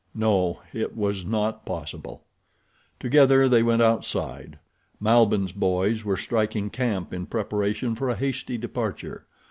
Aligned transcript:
No, 0.15 0.61
it 0.73 0.97
was 0.97 1.23
not 1.25 1.63
possible. 1.63 2.23
Together 2.99 3.47
they 3.47 3.61
went 3.61 3.83
outside. 3.83 4.57
Malbihn's 4.99 5.51
boys 5.51 6.03
were 6.03 6.17
striking 6.17 6.71
camp 6.71 7.13
in 7.13 7.27
preparation 7.27 7.93
for 7.93 8.09
a 8.09 8.15
hasty 8.15 8.57
departure. 8.57 9.27